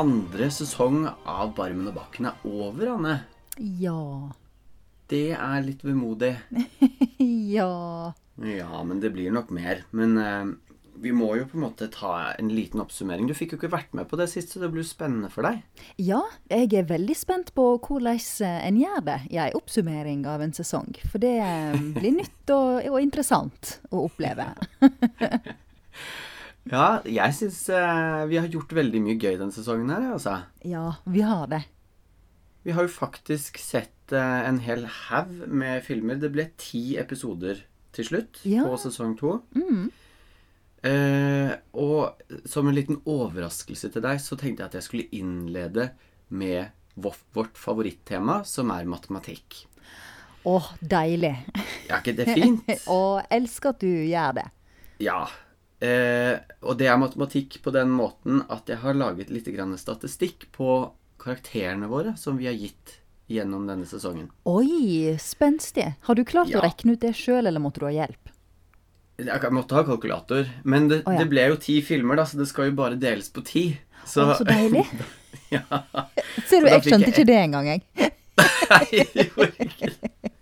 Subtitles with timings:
[0.00, 3.18] Andre sesong av Barmen og Bakken er over, Anne.
[3.60, 4.30] Ja.
[5.10, 6.36] Det er litt vemodig.
[7.50, 8.14] Ja.
[8.40, 9.82] Ja, men det blir nok mer.
[9.92, 10.52] Men eh,
[11.04, 13.28] vi må jo på en måte ta en liten oppsummering.
[13.28, 15.60] Du fikk jo ikke vært med på det sist, så det blir spennende for deg.
[16.00, 20.46] Ja, jeg er veldig spent på hvordan eh, en gjør det i en oppsummering av
[20.46, 20.94] en sesong.
[21.10, 24.48] For det eh, blir nytt og, og interessant å oppleve.
[26.70, 30.36] Ja, jeg syns eh, vi har gjort veldig mye gøy denne sesongen her, altså.
[30.66, 31.64] Ja, vi har det.
[32.62, 36.20] Vi har jo faktisk sett eh, en hel haug med filmer.
[36.20, 37.64] Det ble ti episoder
[37.96, 38.62] til slutt Ja.
[38.68, 39.40] på sesong to.
[39.56, 39.88] Mm.
[40.86, 45.90] Eh, og som en liten overraskelse til deg, så tenkte jeg at jeg skulle innlede
[46.30, 49.64] med vårt, favorittema, som er matematikk.
[50.46, 51.34] Å, deilig.
[51.90, 52.70] Er ikke det fint?
[52.94, 54.46] og elsker at du gjør det.
[55.04, 55.24] Ja.
[55.80, 60.50] Eh, og det er matematikk på den måten at jeg har laget litt grann statistikk
[60.52, 62.98] på karakterene våre som vi har gitt
[63.30, 64.28] gjennom denne sesongen.
[64.50, 65.94] Oi, spenstig.
[66.08, 66.58] Har du klart Ja.
[66.58, 68.32] å regne ut det sjøl, eller måtte du ha hjelp?
[69.20, 71.18] Jeg måtte ha kalkulator, men det, oh, ja.
[71.20, 73.64] det ble jo ti filmer, da, så det skal jo bare deles på ti.
[74.08, 74.86] Så, oh, så deilig.
[75.54, 75.62] ja.
[76.48, 78.12] Ser du, jeg skjønte jeg- ikke det engang, jeg.
[78.70, 80.32] Nei, det gjorde ikke det.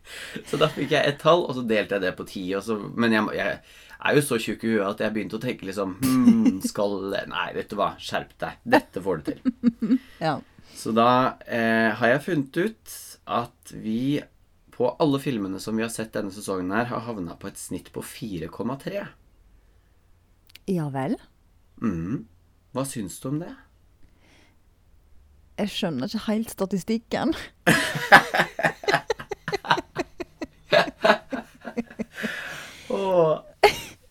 [0.49, 2.45] Så da fikk jeg et tall, og så delte jeg det på ti.
[2.57, 3.59] Og så, men jeg, jeg
[3.99, 6.99] er jo så tjukk i huet at jeg begynte å tenke liksom hmm, Skal
[7.31, 7.93] Nei, vet du hva.
[7.99, 8.61] Skjerp deg.
[8.63, 9.99] Dette får du til.
[10.29, 10.39] Ja.
[10.79, 12.93] Så da eh, har jeg funnet ut
[13.27, 14.21] at vi
[14.79, 17.91] på alle filmene som vi har sett denne sesongen her, har havna på et snitt
[17.91, 19.01] på 4,3.
[20.71, 21.17] ja vel.
[21.83, 22.21] mm.
[22.77, 23.51] Hva syns du om det?
[25.59, 27.35] Jeg skjønner ikke helt statistikken.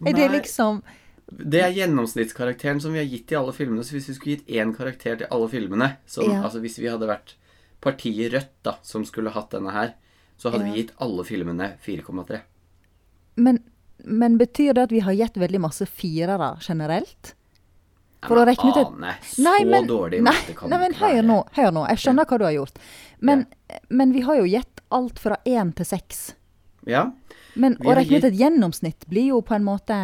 [0.10, 0.40] Er det nei.
[0.40, 0.82] liksom
[1.30, 3.84] Det er gjennomsnittskarakteren som vi har gitt i alle filmene.
[3.84, 6.42] Så hvis vi skulle gitt én karakter til alle filmene som, Ja.
[6.44, 7.34] Altså hvis vi hadde vært
[7.82, 9.94] partiet Rødt, da, som skulle hatt denne her,
[10.38, 10.72] så hadde Ja.
[10.74, 12.42] vi gitt alle filmene 4,3.
[13.36, 13.60] men,
[14.06, 17.34] men betyr det at vi har gitt veldig masse firere generelt?
[18.26, 21.48] For å men regne ut et- Ane, så dårlig nei, kan nei, men hør nå,
[21.54, 21.88] hør nå.
[21.90, 22.80] Jeg skjønner hva du har gjort.
[23.22, 23.46] Men,
[23.90, 26.34] men vi har jo gitt alt fra én til seks.
[26.86, 27.12] Ja.
[27.58, 30.00] Men å regne ut et gjennomsnitt blir jo på en måte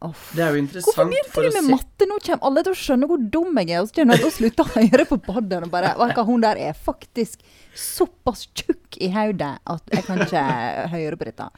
[0.00, 0.30] Off.
[0.32, 2.06] Det er jo interessant Hvorfor interessant begynte for du å med se matte?
[2.08, 3.82] Nå kommer alle til å skjønne hvor dum jeg er.
[3.82, 6.60] Og så kommer å slutte å høre på podden og bare «Vet hva, Hun der
[6.70, 7.42] er faktisk
[7.76, 10.44] såpass tjukk i hodet at jeg kan ikke
[10.94, 11.50] høre på dette.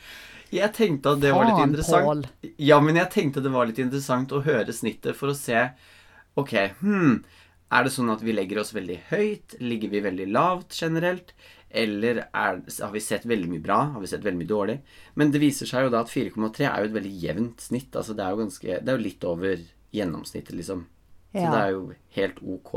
[0.53, 2.09] Jeg tenkte at det var litt interessant.
[2.09, 2.51] Paul.
[2.59, 5.69] Ja, men jeg tenkte det var litt interessant å høre snittet for å se
[6.41, 7.23] Ok, hmm,
[7.73, 9.57] er det sånn at vi legger oss veldig høyt?
[9.63, 11.35] Ligger vi veldig lavt generelt?
[11.73, 13.79] Eller er, har vi sett veldig mye bra?
[13.95, 14.75] Har vi sett veldig mye dårlig?
[15.17, 17.97] Men det viser seg jo da at 4,3 er jo et veldig jevnt snitt.
[17.97, 19.63] Altså det er jo ganske Det er jo litt over
[19.93, 20.87] gjennomsnittet, liksom.
[21.33, 21.85] Så det er jo
[22.19, 22.73] helt ok.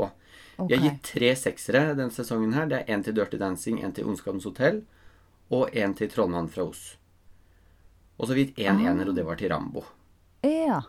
[0.56, 2.68] Jeg har gitt tre seksere denne sesongen her.
[2.70, 4.80] Det er én til Dirty Dancing, én til Ondskapens hotell
[5.52, 6.96] og én til Trollmann fra Os.
[8.16, 9.84] Og så har vi gitt én ener, og det var til Rambo.
[10.46, 10.80] Ja.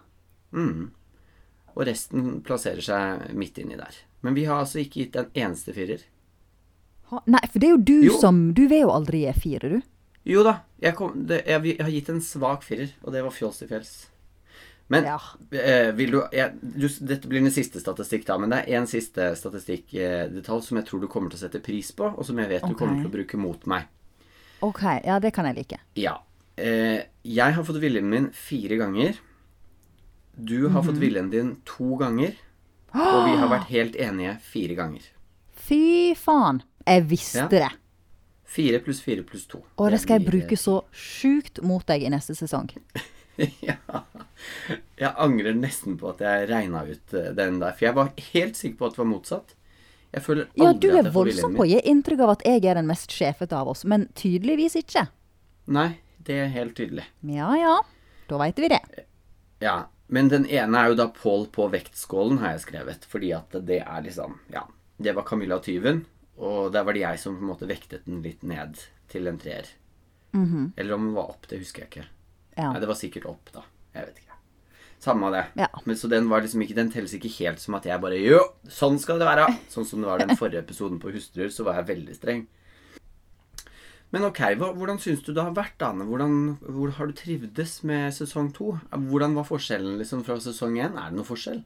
[0.55, 0.93] Mm.
[1.75, 3.99] Og resten plasserer seg midt inni der.
[4.23, 6.07] Men vi har altså ikke gitt en eneste firer.
[7.25, 8.17] Nei, for det er jo du Jo.
[8.19, 9.81] som Du vil jo aldri gi fire, du.
[10.27, 13.31] Jo da, jeg, kom, det, jeg, jeg har gitt en svak firer, og det var
[13.31, 14.07] fjols til fjells.
[14.89, 15.17] Men Ja.
[15.51, 18.85] eh, vil du, jeg, du Dette blir den siste statistikk, da, men det er én
[18.87, 22.49] siste statistikkdetalj som jeg tror du kommer til å sette pris på, og som jeg
[22.49, 23.87] vet du kommer til å bruke mot meg.
[24.61, 25.79] OK, ja, det kan jeg like.
[25.95, 26.17] Ja.
[26.57, 29.15] Eh, jeg har fått viljen min fire ganger.
[30.37, 30.87] Du har Mhm.
[30.87, 32.35] fått viljen din to ganger.
[32.93, 35.01] Og vi har vært helt enige fire ganger.
[35.55, 36.63] Fy faen.
[36.87, 37.47] Jeg visste Ja.
[37.51, 37.69] det.
[38.47, 39.59] Fire pluss fire pluss to.
[39.77, 42.69] Og det skal jeg bruke så sjukt mot deg i neste sesong.
[43.67, 43.75] ja.
[44.97, 48.55] Jeg angrer nesten på at jeg regna ut eh, den der, for jeg var helt
[48.57, 49.53] sikker på at det var motsatt.
[50.15, 52.23] Jeg føler aldri Ja, du at er jeg får viljen voldsom på å gi inntrykk
[52.23, 55.03] av at jeg er den mest sjefete av oss, men tydeligvis ikke.
[55.75, 55.89] Nei,
[56.23, 57.03] det er helt tydelig.
[57.27, 57.75] Ja ja,
[58.31, 58.81] da veit vi det.
[59.61, 63.03] Ja, Men den ene er jo da Pål på vektskålen, har jeg skrevet.
[63.11, 64.61] Fordi at det er liksom Ja.
[64.97, 66.05] Det var Camilla Tyven,
[66.37, 68.77] og der var det jeg som på en måte vektet den litt ned
[69.11, 69.69] til en treer.
[70.77, 72.07] Eller om den var opp, det husker jeg ikke.
[72.57, 72.71] Ja.
[72.71, 73.63] Nei, det var sikkert opp, da.
[73.95, 74.37] Jeg vet ikke.
[75.01, 75.43] Samme av det.
[75.61, 75.67] Ja.
[75.85, 78.39] Men så den var liksom ikke Den telles ikke helt som at jeg bare Jo,
[78.65, 79.45] sånn skal det være!
[79.69, 82.45] Sånn som det var den forrige episoden på Hustruer, så var jeg veldig streng.
[84.13, 86.05] Men ok, hvordan syns du det har vært, Ane?
[86.07, 88.77] Hvordan, hvor har du trivdes med sesong to?
[88.93, 90.95] Hvordan var forskjellen liksom fra sesong én?
[90.95, 91.59] Er det noe forskjell?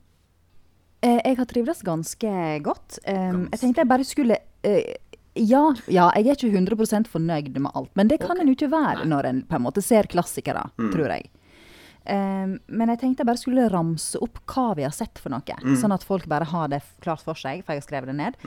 [1.01, 2.99] Eh, Jeg har trivdes ganske godt.
[3.05, 4.95] Jeg tenkte jeg bare skulle eh,
[5.33, 7.91] ja, ja, jeg er ikke 100% fornøyd med alt.
[7.95, 8.43] Men det kan okay.
[8.43, 11.29] en jo ikke være når en på en måte ser klassikere, tror jeg.
[12.01, 15.57] Um, men jeg tenkte jeg bare skulle ramse opp hva vi har sett for noe.
[15.77, 18.39] Sånn at folk bare har det klart for seg, for jeg har skrevet det ned.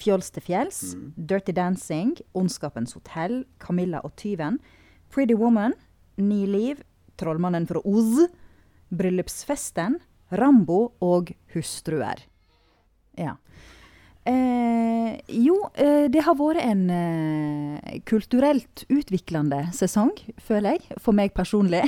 [0.00, 0.80] Fjols til fjells,
[1.14, 4.58] Dirty Dancing, Ondskapens hotell, Camilla og tyven,
[5.12, 5.76] Pretty Woman,
[6.16, 6.80] Ni liv,
[7.20, 8.24] Trollmannen fra Oz,
[8.92, 10.00] Bryllupsfesten,
[10.38, 12.22] Rambo og Hustruer.
[13.18, 13.36] Ja.
[14.24, 21.34] Eh, jo, eh, det har vært en eh, kulturelt utviklende sesong, føler jeg, for meg
[21.36, 21.84] personlig.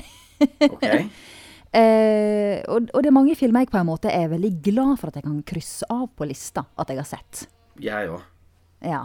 [0.71, 0.85] Ok.
[1.75, 5.11] Eh, og, og det er mange filmer jeg på en måte er veldig glad for
[5.11, 7.41] at jeg kan krysse av på lista at jeg har sett.
[7.83, 8.23] Jeg òg.
[8.87, 9.01] Ja.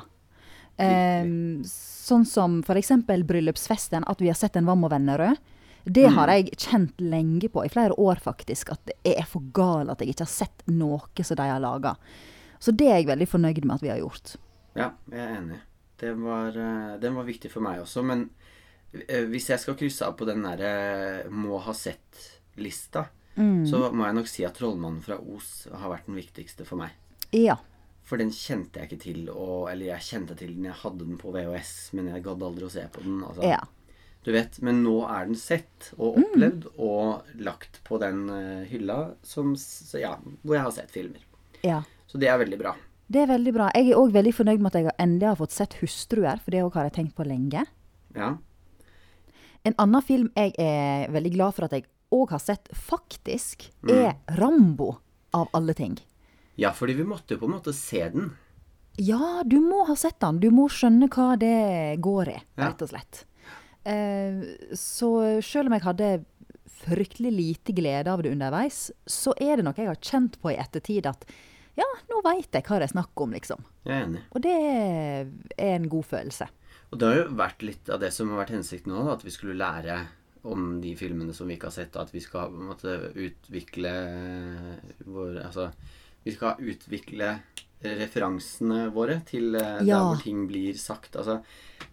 [0.77, 1.31] Eh,
[1.65, 5.41] sånn som eksempel bryllupsfesten, at vi har sett en Vam og Vennerød.
[5.83, 9.89] Det har jeg kjent lenge på, i flere år faktisk, at jeg er for gal
[9.91, 11.95] at jeg ikke har sett noe som de har laga.
[12.59, 14.35] Så det er jeg veldig fornøyd med at vi har gjort.
[14.75, 15.61] Ja, jeg er enig.
[15.99, 18.29] Den var, eh, den var viktig for meg også, men
[18.93, 23.07] eh, hvis jeg skal krysse av på den derre må ha sett-lista,
[23.39, 26.91] så må jeg nok si at 'Trollmannen fra Os' har vært den viktigste for meg.
[27.31, 27.55] Ja.
[28.03, 31.19] For den kjente jeg ikke til, og, eller jeg kjente til den, jeg hadde den
[31.21, 33.21] på VHS, men jeg gadd aldri å se på den.
[33.23, 33.45] Altså.
[33.47, 33.61] Ja.
[34.25, 39.13] Du vet, Men nå er den sett og opplevd og lagt på den eh, hylla
[39.23, 39.55] som,
[39.95, 41.23] ja, hvor jeg har sett filmer.
[41.63, 41.83] ja.
[42.09, 42.71] Så det er veldig bra.
[43.07, 43.67] Det er veldig bra.
[43.77, 46.63] Jeg er òg veldig fornøyd med at jeg endelig har fått sett 'Hustruer', for det
[46.73, 47.65] har jeg tenkt på lenge.
[48.15, 48.37] Ja.
[49.63, 54.17] En annen film jeg er veldig glad for at jeg òg har sett, faktisk, er
[54.27, 54.97] 'Rambo',
[55.33, 55.99] av alle ting.
[56.55, 58.31] ja, fordi vi måtte jo på en måte se den.
[58.97, 60.39] Ja, du må ha sett den.
[60.39, 63.25] Du må skjønne hva det går i, rett og slett.
[63.89, 65.11] Eh, så
[65.45, 66.09] selv om jeg hadde
[66.79, 70.59] fryktelig lite glede av det underveis, så er det noe jeg har kjent på i
[70.61, 71.25] ettertid at
[71.79, 73.61] ja, nå veit jeg hva det er snakk om, liksom.
[73.87, 74.23] Jeg er enig.
[74.35, 76.49] Og det er en god følelse.
[76.89, 79.33] Og det har jo vært litt av det som har vært hensikten nå, at vi
[79.33, 79.99] skulle lære
[80.49, 83.93] om de filmene som vi ikke har sett, at vi skal måte utvikle
[85.05, 85.69] vår Altså,
[86.23, 87.33] vi skal utvikle
[87.83, 89.99] referansene våre til eh, Ja.
[89.99, 91.15] der hvor ting blir sagt.
[91.15, 91.41] Altså,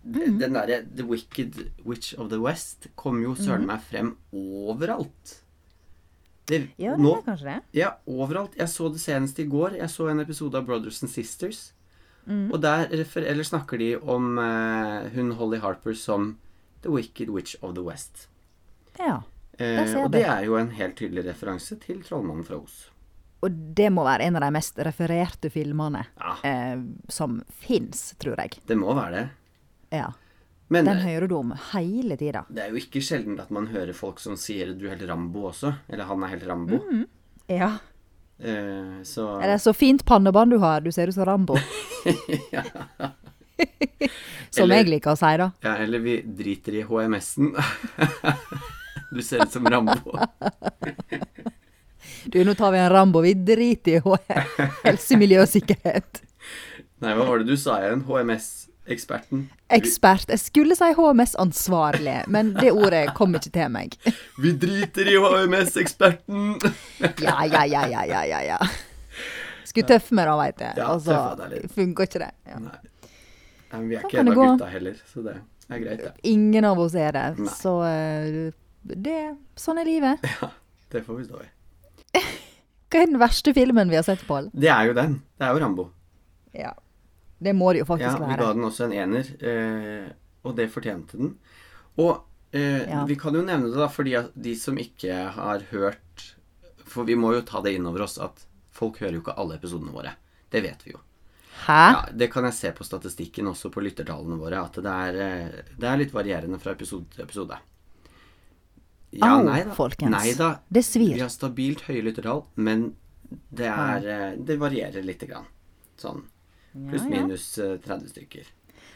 [0.05, 5.41] d- den derre The Wicked Witch of the West kom jo søren meg frem overalt.
[6.47, 7.63] Det, Ja, det nå, er kanskje det.
[7.75, 8.55] ja, overalt.
[8.57, 9.77] Jeg så det senest i går.
[9.79, 11.73] Jeg så en episode av Brothers and Sisters.
[12.29, 16.37] Og der refer eller snakker de om eh, hun Holly Harper som
[16.83, 18.27] The Wicked Witch of the West.
[18.99, 19.21] Ja.
[19.59, 20.29] Eh, Der ser jeg og det det.
[20.33, 22.91] er jo en helt tydelig referanse til Trollmannen fra Os.
[23.45, 26.37] Og det må være en av de mest refererte filmene Ja.
[26.43, 26.79] eh,
[27.09, 28.51] som fins, tror jeg.
[28.67, 29.29] Det må være det.
[29.99, 30.13] Ja.
[30.69, 32.45] Men Den eh, hører du om hele tida.
[32.51, 35.45] det er jo ikke sjelden at man hører folk som sier 'du er helt Rambo'
[35.53, 35.75] også.
[35.89, 37.07] Eller 'han er helt Rambo'.
[37.49, 37.79] Ja.
[38.41, 40.81] Eh, så Er det så fint pannebånd du har?
[40.81, 41.55] Du ser ut som Rambo.
[44.51, 45.51] som Eller- jeg liker å si, da.
[45.63, 47.55] Ja, eller vi driter i HMS-en.
[49.15, 50.19] du ser ut som Rambo.
[52.33, 53.21] Du, nå tar vi en Rambo.
[53.23, 54.45] Vi driter i H-
[54.87, 56.23] helse, miljø og sikkerhet.
[57.05, 58.03] Nei, hva var det du sa igjen?
[58.09, 59.45] HMS-eksperten?
[59.77, 60.31] Ekspert.
[60.33, 63.97] Jeg skulle si HMS-ansvarlig, men det ordet kom ikke til meg.
[64.43, 66.57] Vi driter i HMS-eksperten!
[67.27, 68.41] Ja, ja, ja, ja, ja, ja.
[68.55, 68.59] ja.
[69.67, 70.77] Skulle tøffe meg da, veit jeg.
[70.81, 72.31] Ja, altså, funker ikke det.
[72.49, 72.61] Ja.
[72.65, 72.79] Nei.
[73.67, 75.35] Nei, men vi er ikke en av gutta heller, så det
[75.75, 76.13] er greit, det.
[76.31, 77.25] Ingen av oss er det.
[77.43, 77.53] Nei.
[77.59, 78.39] Så eh,
[78.87, 79.19] det
[79.59, 80.23] Sånn er livet.
[80.41, 80.49] Ja,
[80.95, 81.49] Det får vi stå i.
[82.91, 84.51] Hva er den verste filmen vi har sett, Pål?
[84.55, 85.17] Det er jo den.
[85.37, 85.89] Det er jo Rambo.
[86.55, 86.73] Ja.
[87.43, 88.31] Det må det jo faktisk være.
[88.31, 90.07] Ja, vi ga den også en ener, eh,
[90.47, 91.35] og det fortjente den.
[92.01, 93.03] Og eh, Ja.
[93.05, 93.89] vi kan jo nevne det, da,
[94.21, 96.33] at de som ikke har hørt
[96.87, 99.57] For vi må jo ta det inn over oss at folk hører jo ikke alle
[99.59, 100.13] episodene våre.
[100.49, 101.01] Det vet vi jo.
[101.67, 101.81] Hæ?
[101.93, 105.63] Ja, Det kan jeg se på statistikken også på lyttertallene våre, at det er, eh,
[105.77, 107.59] det er litt varierende fra episode til episode.
[109.23, 109.75] Au, nei da.
[109.77, 110.13] folkens.
[110.13, 110.51] Nei da.
[110.69, 111.15] Det svir.
[111.15, 112.89] Vi har stabilt høye lyttertall, men
[113.27, 115.47] det er eh, Det varierer lite grann.
[115.99, 116.25] Sånn
[116.77, 117.23] pluss Ja, ja.
[117.25, 118.51] minus eh, 30 stykker.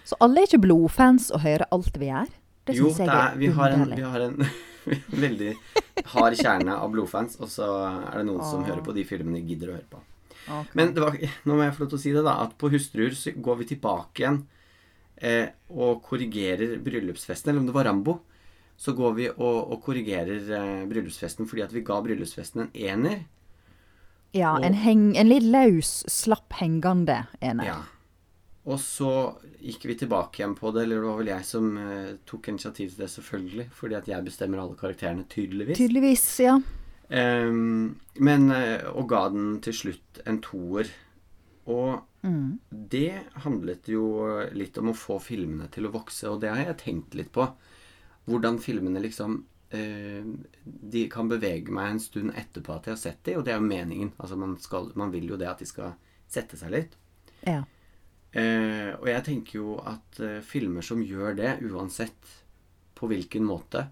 [0.04, 2.28] Så alle er ikke blodfans og hører alt vi gjør?
[2.68, 4.36] Det syns jeg er, vi, har en, vi har en
[5.24, 5.54] veldig
[6.12, 9.54] hard kjerne av blodfans, og så er det noen som hører på de filmene de
[9.54, 10.02] gidder å høre på.
[10.50, 10.76] Okay.
[10.78, 12.36] Men det var, nå må jeg få lov til å si det, da.
[12.44, 14.40] At på Hustruer så går vi tilbake igjen
[15.16, 17.52] eh, og korrigerer bryllupsfesten.
[17.52, 18.16] Eller om det var Rambo.
[18.80, 23.24] Så går vi og, og korrigerer eh, bryllupsfesten fordi at vi ga bryllupsfesten en ener.
[24.32, 27.66] Ja, og- en, heng, en litt løs, slapp hengende ener.
[27.66, 27.78] Ja.
[28.70, 29.10] Og så
[29.64, 32.92] gikk vi tilbake igjen på det, eller det var vel jeg som eh, tok initiativ
[32.94, 33.66] til det, selvfølgelig.
[33.76, 35.80] Fordi at jeg bestemmer alle karakterene, tydeligvis.
[35.80, 36.58] Tydeligvis, ja.
[37.10, 40.88] Um, men eh, Og ga den til slutt en toer.
[41.66, 42.58] Og Mm.
[42.70, 44.02] det handlet jo
[44.52, 47.46] litt om å få filmene til å vokse, og det har jeg tenkt litt på.
[48.30, 49.40] Hvordan filmene liksom
[49.74, 50.22] eh,
[50.64, 53.60] de kan bevege meg en stund etterpå at jeg har sett de, og det er
[53.60, 54.14] jo meningen.
[54.18, 55.94] Altså man, skal, man vil jo det at de skal
[56.30, 56.96] sette seg litt.
[57.46, 57.62] Ja.
[58.30, 62.36] Eh, og jeg tenker jo at eh, filmer som gjør det, uansett
[62.98, 63.88] på hvilken måte,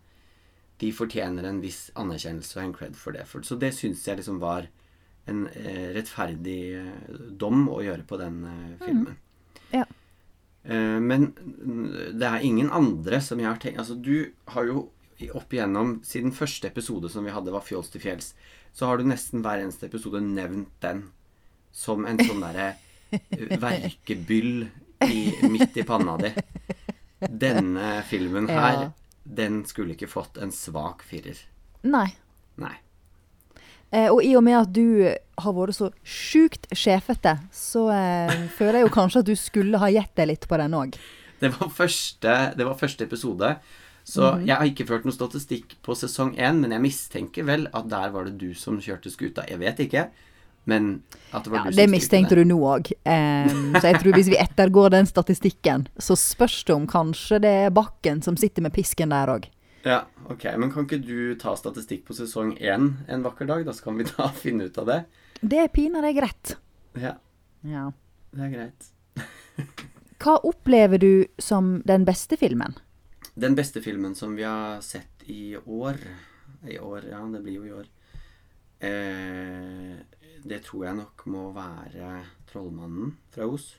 [0.79, 3.27] de fortjener en viss anerkjennelse og en cred for det.
[3.27, 4.69] Så det syns jeg liksom var
[5.29, 6.61] en eh, rettferdig
[7.41, 8.45] dom å gjøre på den
[8.85, 9.17] filmen.
[9.17, 9.25] Ja.
[10.69, 11.31] Eh, men
[12.19, 14.83] det er ingen andre som jeg har tenkt Altså, du har jo
[15.35, 18.35] opp igjennom Siden første episode som vi hadde, var Fjols til fjells,
[18.77, 21.07] så har du nesten hver eneste episode nevnt den
[21.75, 22.69] som en sånn derre
[23.11, 24.67] eh, verkebyll
[25.09, 26.31] i, midt i panna di.
[27.19, 28.91] Denne filmen her, Ja.
[29.25, 31.39] den skulle ikke fått en svak firer.
[31.87, 32.09] Nei.
[32.59, 32.75] Nei.
[33.91, 38.83] Eh, og i og med at du har vært så sjukt sjefete, så eh, føler
[38.83, 40.99] jeg jo kanskje at du skulle ha gitt deg litt på den òg.
[41.39, 41.53] Det
[42.59, 43.57] det var første episode.
[44.09, 47.91] Så jeg har ikke ført noen statistikk på sesong én, men jeg mistenker vel at
[47.93, 49.45] der var det du som kjørte skuta.
[49.45, 50.07] Jeg vet ikke,
[50.69, 52.89] men at det var Ja, du som det mistenkte mistenkte du nå òg.
[53.05, 57.53] Eh, så jeg tror hvis vi ettergår den statistikken, så spørs det om kanskje det
[57.67, 59.51] er Bakken som sitter med pisken der òg.
[59.85, 60.45] Ja, ok.
[60.59, 63.65] Men kan ikke du ta statistikk på sesong én en vakker dag?
[63.67, 64.99] Da så kan vi da finne ut av det.
[65.41, 66.57] Det er pinadø greit.
[66.99, 67.15] Ja,
[67.63, 67.91] Ja.
[68.35, 68.89] det er greit.
[70.19, 72.75] Hva opplever du som den beste filmen?
[73.39, 75.95] Den beste filmen som vi har sett i år
[76.67, 77.87] I år, ja, det blir jo i år.
[78.83, 79.95] Eh,
[80.43, 83.77] det tror jeg nok må være 'Trollmannen' fra Os.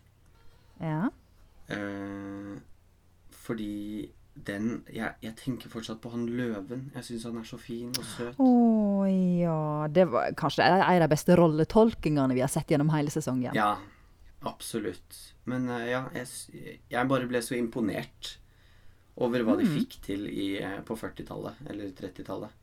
[0.79, 1.09] Ja.
[1.67, 2.55] Eh,
[3.31, 4.09] fordi
[4.47, 6.89] den jeg, jeg tenker fortsatt på han løven.
[6.95, 8.41] Jeg syns han er så fin og søt.
[8.41, 8.49] Å
[9.09, 9.61] ja.
[9.93, 13.55] Det var kanskje en av de beste rolletolkingene vi har sett gjennom hele sesongen.
[13.57, 13.73] Ja,
[14.47, 15.17] absolutt.
[15.49, 18.35] Men eh, ja, jeg, jeg bare ble så imponert
[19.19, 22.58] over hva de fikk til i, eh, på 40-tallet, eller 30-tallet.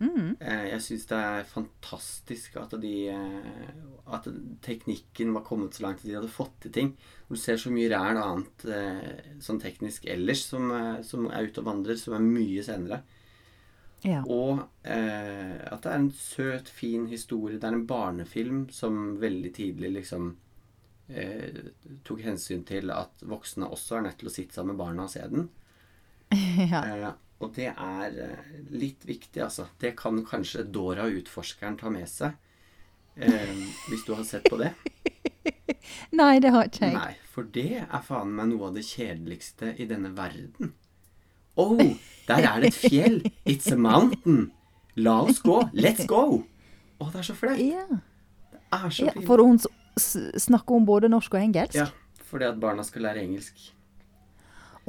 [0.00, 0.36] Mm.
[0.40, 3.72] Eh, Jeg syns det er fantastisk at de eh,
[4.08, 4.28] At
[4.64, 6.92] teknikken var kommet så langt at de hadde fått til ting.
[7.28, 8.64] Du ser så mye ræl annet
[9.44, 10.72] sånn teknisk ellers som,
[11.06, 13.02] som er ute og vandrer, som er mye senere.
[14.02, 14.22] Ja.
[14.24, 17.58] Og eh, at det er en søt, fin historie.
[17.60, 20.30] Det er en barnefilm som veldig tidlig liksom
[21.12, 21.66] eh,
[22.06, 25.12] tok hensyn til at voksne også er nødt til å sitte sammen med barna og
[25.12, 25.50] se den.
[26.72, 26.80] ja.
[26.80, 27.10] Eh,
[27.40, 29.70] og det er eh, litt viktig, altså.
[29.80, 32.36] Det kan kanskje Dora utforskeren ta med seg.
[33.16, 34.74] Eh, hvis du har sett på det.
[36.20, 36.96] Nei, det har ikke jeg.
[36.98, 40.74] Nei, for det er faen meg noe av det kjedeligste i denne verden.
[41.60, 41.80] Oh,
[42.28, 43.18] der er det et fjell!
[43.48, 44.50] It's a mountain!
[45.00, 45.56] La oss gå!
[45.72, 46.42] Let's go!
[47.00, 47.60] Å, det er så flaut.
[47.60, 47.86] Ja.
[48.52, 49.16] Det er så ja.
[49.16, 49.26] fint.
[49.28, 49.58] For hun
[50.40, 51.80] snakker om både norsk og engelsk?
[51.80, 51.88] Ja,
[52.28, 53.70] fordi at barna skal lære engelsk.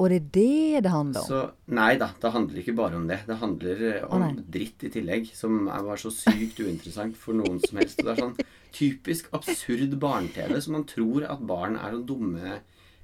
[0.02, 1.26] Og det er det det handler om?
[1.30, 3.20] Så nei da, det handler ikke bare om det.
[3.28, 7.60] Det handler eh, om oh, dritt i tillegg, som var så sykt uinteressant for noen
[7.62, 8.02] som helst.
[8.02, 8.34] Og det er sånn
[8.74, 12.58] typisk absurd barne-TV, som man tror at barn er sånn dumme,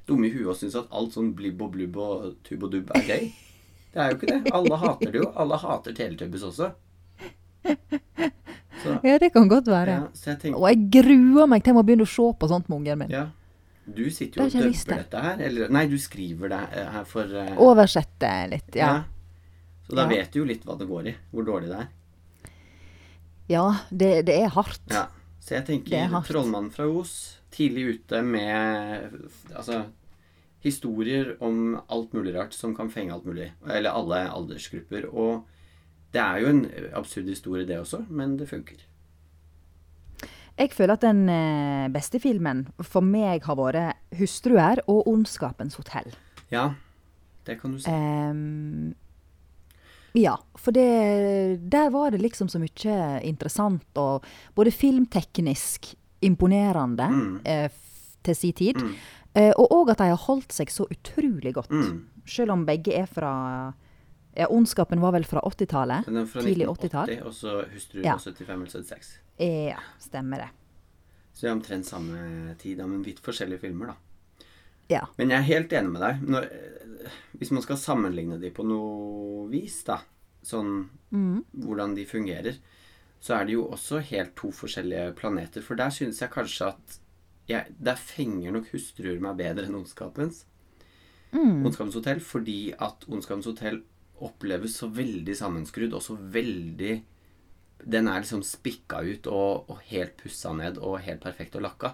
[0.08, 2.90] dumme i huet og syns at alt sånn blibb og blubb og tubb og dubb
[2.98, 3.30] er gøy.
[3.94, 4.40] Det er jo ikke det.
[4.58, 5.30] Alle hater det jo.
[5.38, 6.72] Alle hater Teletubbies også.
[8.82, 9.90] Så, Ja, det kan godt være.
[9.90, 12.48] ja, så jeg tenker Og jeg gruer meg til jeg må begynne å se på
[12.50, 13.10] sånt med ungen min.
[13.10, 13.24] Ja.
[13.96, 15.40] Du sitter jo og dubber dette her.
[15.48, 19.04] Eller Nei, du skriver det eh, her for uh, Oversette litt, ja.
[19.88, 20.08] Så da Ja.
[20.12, 21.14] vet du jo litt hva det går i.
[21.32, 21.88] Hvor dårlig det er.
[23.48, 24.84] Ja, det, det er hardt.
[24.92, 25.06] Ja.
[25.40, 26.18] Så jeg er tenker.
[26.26, 29.14] 'Trollmannen fra Os', tidlig ute med
[29.54, 29.86] altså
[30.60, 33.52] historier om alt mulig rart som kan fenge alt mulig.
[33.64, 35.08] Eller alle aldersgrupper.
[35.08, 35.46] Og
[36.12, 38.84] det er jo en absurd historie, det også, men det funker.
[40.58, 46.14] Jeg føler at den eh, beste filmen for meg har vært 'Hustruer' og 'Ondskapens hotell'.
[46.50, 46.70] Ja,
[47.46, 47.90] det kan du si.
[47.90, 48.94] Um,
[50.14, 54.24] ja, for det, der var det liksom så mye interessant og
[54.56, 57.40] både filmteknisk imponerende Mm.
[57.44, 57.68] eh,
[58.24, 58.94] til sin tid, Mm.
[59.36, 61.70] eh, og òg at de har holdt seg så utrolig godt.
[61.70, 62.04] Mm.
[62.26, 63.72] Selv om begge er fra
[64.38, 66.06] ja, 'Ondskapen' var vel fra 80-tallet?
[66.06, 67.26] Den er fra Tidlig 1980, 80-tall?
[67.26, 68.16] og så 'Hustru' Ja.
[68.16, 69.18] fra 75 eller 76.
[69.38, 70.48] Ja, stemmer det.
[71.34, 73.94] Så det er omtrent samme tid, men vidt forskjellige filmer, da.
[74.90, 75.00] Ja.
[75.18, 76.22] Men jeg er helt enig med deg.
[76.22, 76.48] Når,
[77.38, 80.00] hvis man skal sammenligne de på noe vis, da,
[80.42, 81.44] sånn Mm.
[81.54, 82.56] hvordan de fungerer,
[83.20, 85.60] så er det jo også helt to forskjellige planeter.
[85.62, 86.98] For der synes jeg kanskje at
[87.48, 90.44] jeg, Der fenger nok hustruer meg bedre enn Ondskapens.
[91.32, 91.64] Mm.
[91.66, 93.82] Ondskapens hotell, fordi at Ondskapens hotell
[94.24, 96.96] oppleves så veldig sammenskrudd og så veldig
[97.78, 101.92] Den er liksom spikka ut og, og helt pussa ned og helt perfekt og lakka.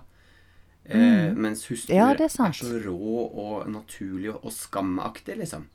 [0.85, 1.99] Eh, mens hustruer Mm.
[1.99, 5.67] Ja, er er, så rå og naturlig og, og skamaktig, liksom.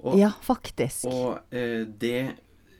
[0.00, 1.04] Og, Ja, faktisk.
[1.04, 2.36] og eh, det,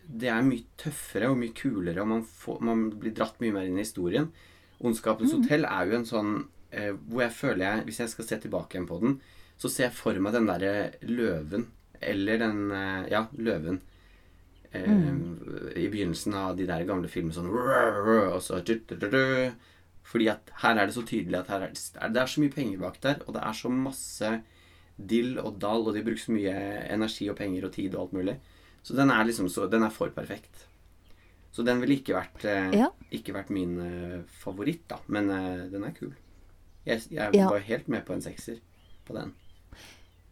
[0.09, 3.68] det er mye tøffere og mye kulere, og man, får, man blir dratt mye mer
[3.68, 4.33] inn i historien.
[4.80, 6.33] 'Ondskapens hotell' er jo en sånn
[6.73, 9.21] eh, hvor jeg føler jeg Hvis jeg skal se tilbake igjen på den,
[9.56, 11.68] så ser jeg for meg den derre løven.
[12.11, 13.80] Eller den eh, Ja, løven.
[14.75, 15.73] Mm.
[15.78, 18.58] I begynnelsen av de der gamle filmene sånn Og så
[20.04, 21.78] Fordi at her er det så tydelig at er det,
[22.12, 24.32] det er så mye penger bak der, og det er så masse
[24.99, 26.52] dill og dall, og de bruker så mye
[26.92, 28.34] energi og penger og tid og alt mulig.
[28.84, 30.66] Så den er liksom så Den er for perfekt.
[31.54, 32.90] Så den ville ikke vært eh, Ja.
[33.14, 34.99] Ikke vært min eh, favoritt, da.
[35.06, 36.12] Men eh, den er kul.
[36.84, 37.49] Jeg, jeg Ja.
[37.49, 38.58] var helt med på en sekser
[39.06, 39.32] på den.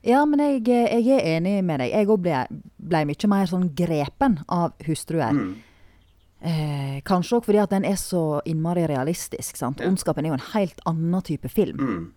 [0.02, 1.92] Ja, men jeg, jeg er enig med deg.
[1.94, 2.40] Jeg òg ble,
[2.82, 5.37] ble mye mer sånn grepen av hustruer.
[5.37, 5.52] Mm.
[6.42, 9.56] Eh, kanskje òg fordi at den er så innmari realistisk.
[9.56, 9.78] sant?
[9.78, 9.87] Ja.
[9.87, 11.78] 'Ondskapen' er jo en helt annen type film.
[11.78, 12.12] Mm.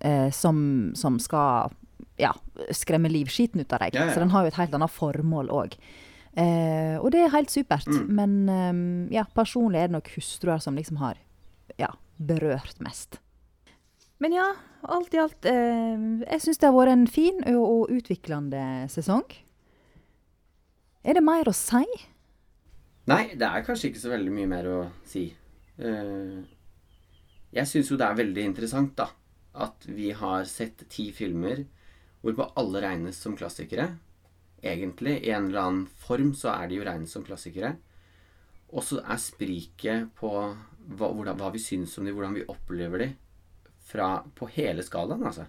[0.00, 1.72] eh, som, som skal
[2.20, 2.34] ja,
[2.70, 3.94] skremme livskiten ut av deg.
[3.94, 4.12] Ja.
[4.12, 5.78] Så den har jo et helt annet formål òg.
[6.34, 7.88] Eh, og det er helt supert.
[7.88, 8.06] Mm.
[8.20, 11.16] Men eh, ja, personlig er det nok hustruer som liksom har
[11.80, 13.20] ja, berørt mest.
[14.24, 14.46] Men ja,
[14.88, 19.26] alt i alt eh, Jeg syns det har vært en fin og, utviklende sesong.
[21.04, 21.82] Er det mer å si?
[23.12, 25.26] Nei, det er kanskje ikke så veldig mye mer å si.
[25.76, 26.40] Uh,
[27.52, 29.10] jeg syns jo det er veldig interessant, da,
[29.60, 31.60] at vi har sett ti filmer
[32.24, 33.90] hvorpå alle regnes som klassikere.
[34.64, 37.74] Egentlig, i en eller annen form, så er de jo regnet som klassikere.
[38.72, 43.04] Og så er spriket på hva, hvordan, hva vi syns om de, hvordan vi opplever
[43.04, 43.10] de,
[43.84, 45.46] fra, på hele skalaen, altså.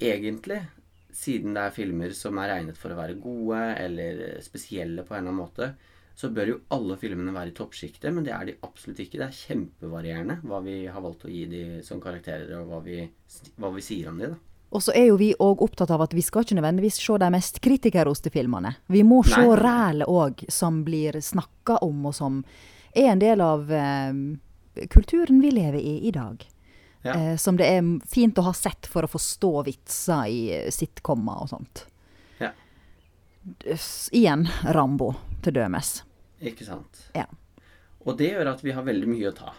[0.00, 0.60] Egentlig,
[1.14, 5.22] siden det er filmer som er regnet for å være gode eller spesielle på en
[5.22, 5.74] eller annen måte,
[6.14, 9.18] så bør jo alle filmene være i toppsjiktet, men det er de absolutt ikke.
[9.18, 13.00] Det er kjempevarierende hva vi har valgt å gi de som karakterer, og hva vi,
[13.58, 14.42] hva vi sier om de, da.
[14.74, 17.28] Og så er jo vi òg opptatt av at vi skal ikke nødvendigvis se de
[17.30, 18.72] mest kritikerroste filmene.
[18.90, 22.40] Vi må se rælet òg, som blir snakka om, og som
[22.90, 26.42] er en del av eh, kulturen vi lever i i dag.
[27.04, 27.14] Ja.
[27.14, 31.42] Eh, som det er fint å ha sett for å forstå vitser i eh, sitcomer
[31.44, 31.84] og sånt.
[32.40, 32.50] Ja.
[34.12, 35.12] Igjen Rambo,
[35.44, 35.98] til dømes.
[36.44, 37.02] Ikke sant.
[37.16, 37.26] Ja.
[38.04, 39.52] Og det gjør at vi har veldig mye å ta.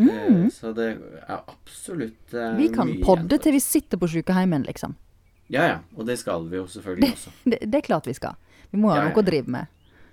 [0.00, 0.88] Eh, Så det
[1.28, 2.58] er absolutt eh, Mm.
[2.58, 4.94] Vi kan podde til vi sitter på sykeheimen, liksom.
[5.50, 5.78] Ja, ja.
[5.98, 7.30] Og det skal vi jo selvfølgelig også.
[7.44, 8.34] Det, det er klart vi skal.
[8.70, 9.08] Vi må ha Ja, ja.
[9.10, 9.66] noe å drive med.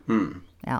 [0.09, 0.41] Mm.
[0.65, 0.79] Ja.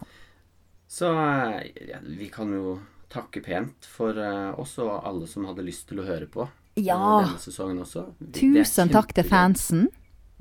[0.89, 2.77] Så eh, ja, vi kan jo
[3.09, 6.83] takke pent for eh, oss og alle som hadde lyst til å høre på eh,
[6.87, 6.97] Ja.
[7.23, 8.07] denne sesongen også.
[8.35, 9.87] Tusen takk til fansen.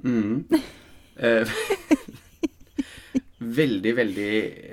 [0.05, 0.45] Mm.
[1.17, 1.49] Eh,
[3.61, 4.33] veldig, veldig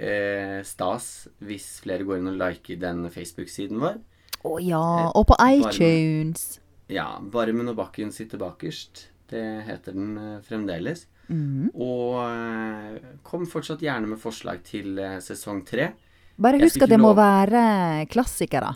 [0.09, 4.01] eh, stas hvis flere går inn og liker den Facebook-siden vår.
[4.43, 4.83] Å ja.
[5.15, 6.57] Og på iTunes.
[6.91, 9.07] Ja, Barmen og bakken sitter bakerst.
[9.31, 11.05] Det heter den eh, fremdeles.
[11.29, 11.69] Mm.
[11.79, 15.93] Og eh, kom fortsatt gjerne med forslag til eh, sesong tre.
[16.41, 18.75] Bare husk at det må være klassikere.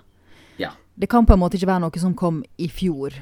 [0.61, 0.71] Ja.
[0.95, 3.15] Det kan på en måte ikke være noe som kom i fjor.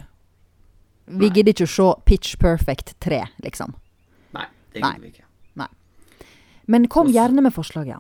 [1.06, 3.76] Vi gidder ikke å se Pitch Perfect 3, liksom.
[4.34, 5.26] Nei, det gidder vi ikke.
[6.66, 8.00] Men kom Også, gjerne med forslag, ja.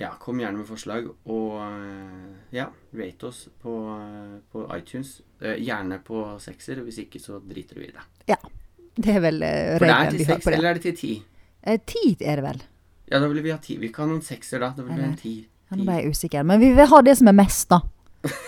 [0.00, 1.06] Ja, kom gjerne med forslag.
[1.30, 2.66] Og eh, ja,
[2.98, 5.20] rate oss på, eh, på iTunes.
[5.40, 6.82] Eh, Gjerne på sekser.
[6.84, 8.04] Hvis ikke, så driter vi i det.
[8.32, 8.38] Ja.
[8.92, 10.58] Det er vel regelen vi har på det.
[10.58, 11.12] eller er det til ti?
[11.62, 12.60] Eh, Ti er det vel.
[13.12, 13.78] Ja, da vil vi ha ti.
[13.80, 14.72] Vi kan ha noen sekser, da.
[14.76, 15.36] Da vil vi ha en ti.
[15.72, 16.42] Ja, nå ble jeg usikker.
[16.44, 17.80] Men vi vil ha det som er mest, da.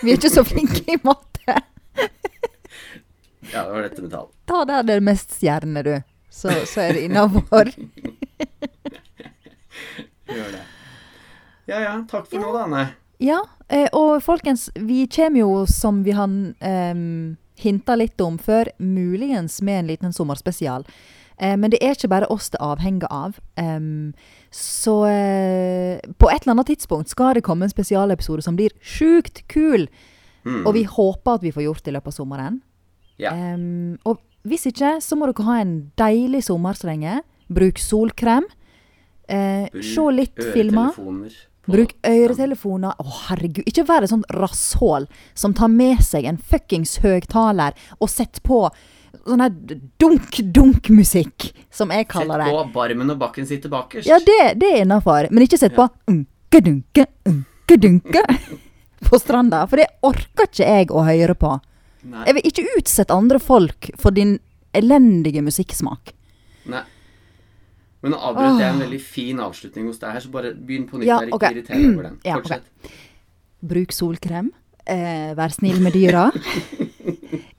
[0.03, 1.55] Vi er ikke så flinke i matte.
[3.49, 4.27] Ja, det var dette med tall.
[4.45, 5.95] Ta der det er mest stjerner, du.
[6.29, 7.69] Så, så er det innafor.
[10.29, 10.63] Gjør det.
[11.65, 12.83] Ja ja, takk for nå, da, Anne.
[13.23, 13.39] Ja,
[13.73, 19.61] eh, og folkens, vi kommer jo, som vi har um, hinta litt om før, muligens
[19.65, 20.85] med en liten sommerspesial.
[21.39, 23.39] Um, men det er ikke bare oss det avhenger av.
[23.57, 24.13] Em,
[24.55, 29.43] så eh, på et eller annet tidspunkt skal det komme en spesialepisode som blir sjukt
[29.51, 29.89] kul.
[30.45, 30.61] Mm.
[30.63, 32.61] Og vi håper at vi får gjort det i løpet av sommeren.
[33.19, 33.33] Ja.
[33.33, 37.19] Um, og hvis ikke, så må dere ha en deilig sommer så lenge.
[37.51, 38.47] Bruk solkrem.
[39.27, 40.93] Eh, se litt filmer.
[41.65, 42.93] Bruk øretelefoner.
[43.01, 43.65] Å, herregud.
[43.65, 48.67] Ikke vær et sånt rasshål som tar med seg en fuckings høgtaler og setter på
[49.23, 49.53] sånn her
[50.01, 52.49] dunk-dunk-musikk, som jeg kaller det.
[52.49, 54.07] Sett på Barmen og bakken sitter bakerst.
[54.09, 55.29] Ja, det, det er innafor.
[55.31, 58.25] Men ikke sett på unke-dunke, unke-dunke
[59.09, 59.63] på stranda.
[59.71, 61.53] For det orker ikke jeg å høre på.
[62.05, 62.25] Nei.
[62.27, 64.37] Jeg vil ikke utsette andre folk for din
[64.75, 66.13] elendige musikksmak.
[66.69, 66.83] Nei.
[68.05, 70.99] Men nå avbrøt jeg en veldig fin avslutning hos deg her, så bare begynn på
[70.99, 71.09] nytt.
[71.09, 72.19] Ja, jeg ikke irritert over den.
[72.27, 72.35] Ja.
[72.37, 72.91] Fortsett.
[73.65, 74.51] Bruk solkrem.
[74.85, 76.27] Eh, vær snill med dyra.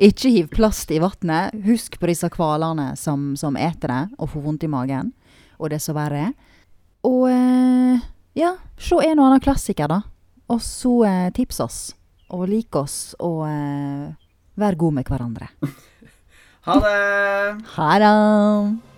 [0.08, 1.54] Ikke hiv plast i vannet.
[1.66, 5.12] Husk på disse hvalene som, som eter det og får vondt i magen.
[5.56, 6.34] Og det som verre er.
[7.06, 8.04] Og eh,
[8.36, 10.02] ja, se en og annen klassiker, da.
[10.52, 11.80] Og så eh, tips oss.
[12.34, 14.10] Og lik oss, og eh,
[14.58, 15.52] vær god med hverandre.
[16.66, 17.62] Ha det!
[17.76, 18.95] Ha det!